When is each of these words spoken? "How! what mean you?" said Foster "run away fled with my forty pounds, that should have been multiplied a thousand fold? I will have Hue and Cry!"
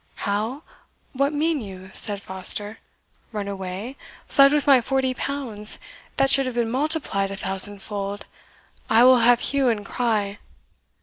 "How! 0.25 0.63
what 1.13 1.31
mean 1.31 1.61
you?" 1.61 1.91
said 1.93 2.23
Foster 2.23 2.79
"run 3.31 3.47
away 3.47 3.97
fled 4.25 4.51
with 4.51 4.65
my 4.65 4.81
forty 4.81 5.13
pounds, 5.13 5.77
that 6.17 6.31
should 6.31 6.47
have 6.47 6.55
been 6.55 6.71
multiplied 6.71 7.29
a 7.29 7.35
thousand 7.35 7.83
fold? 7.83 8.25
I 8.89 9.03
will 9.03 9.19
have 9.19 9.41
Hue 9.41 9.69
and 9.69 9.85
Cry!" 9.85 10.39